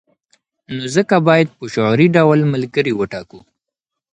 [0.75, 3.39] نو ځکه باید په شعوري ډول ملګري وټاکو.